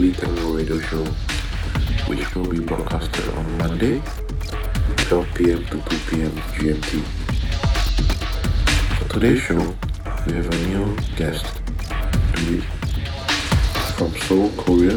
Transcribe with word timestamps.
weekly 0.00 0.30
radio 0.56 0.80
show 0.80 1.04
which 2.08 2.34
will 2.34 2.48
be 2.48 2.58
broadcasted 2.58 3.28
on 3.34 3.58
Monday, 3.58 4.00
12 4.96 5.34
pm 5.34 5.64
to 5.66 5.72
2 5.72 5.80
pm 6.08 6.30
GMT. 6.56 7.02
For 8.96 9.08
today's 9.12 9.40
show, 9.40 9.76
we 10.26 10.32
have 10.32 10.48
a 10.48 10.56
new 10.68 10.96
guest, 11.16 11.44
from 13.98 14.10
Seoul, 14.22 14.50
Korea, 14.56 14.96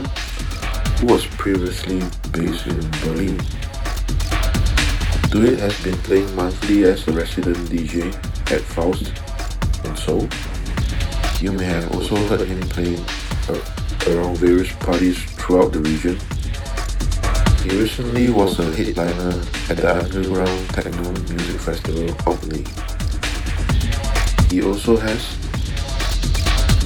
who 1.00 1.08
was 1.08 1.26
previously 1.26 2.00
based 2.32 2.66
in 2.68 2.80
Berlin. 3.04 3.38
Dooit 5.32 5.60
has 5.60 5.78
been 5.84 5.98
playing 6.04 6.34
monthly 6.34 6.86
as 6.86 7.06
a 7.10 7.12
resident 7.12 7.58
DJ 7.68 8.08
at 8.54 8.62
Faust 8.62 9.12
in 9.84 9.98
Seoul. 9.98 10.30
You 11.42 11.52
may 11.52 11.66
have 11.66 11.92
also 11.94 12.16
heard 12.28 12.48
him 12.48 12.62
playing 12.70 13.04
around 14.08 14.38
various 14.38 14.72
parties 14.74 15.24
throughout 15.24 15.72
the 15.72 15.80
region. 15.80 16.18
He 17.64 17.80
recently 17.80 18.30
was 18.30 18.60
a 18.60 18.72
headliner 18.76 19.40
at 19.70 19.78
the 19.78 19.96
Underground 20.04 20.70
Techno 20.70 21.12
Music 21.12 21.62
Festival 21.62 22.16
Omni. 22.28 22.64
He 24.50 24.62
also 24.62 24.98
has 24.98 25.38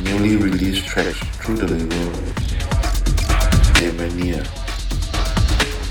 newly 0.03 0.35
released 0.35 0.85
tracks 0.85 1.19
through 1.41 1.57
the 1.57 1.67
label 1.67 2.37
Ameniia. 3.81 4.43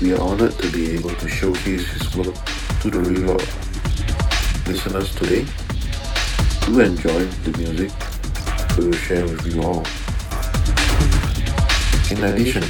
We 0.01 0.13
are 0.13 0.21
honored 0.21 0.57
to 0.59 0.71
be 0.71 0.91
able 0.91 1.15
to 1.15 1.27
showcase 1.27 1.87
his 1.87 2.15
work 2.15 2.35
to 2.81 2.89
the 2.89 2.99
Relocked 2.99 4.67
listeners 4.67 5.13
today. 5.15 5.45
Do 6.65 6.79
enjoy 6.79 7.25
the 7.43 7.57
music 7.57 7.91
we 8.77 8.85
will 8.85 8.93
share 8.93 9.23
with 9.23 9.45
you 9.47 9.63
all. 9.63 10.06
In 12.17 12.23
addition, 12.23 12.63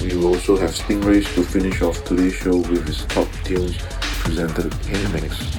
we 0.00 0.16
will 0.16 0.28
also 0.28 0.56
have 0.56 0.70
Stingrays 0.70 1.26
to 1.34 1.42
finish 1.42 1.82
off 1.82 2.02
today's 2.04 2.32
show 2.32 2.56
with 2.56 2.86
his 2.86 3.04
top 3.04 3.28
tunes 3.44 3.76
presented 4.22 4.72
in 4.86 5.02
the 5.02 5.20
mix. 5.20 5.55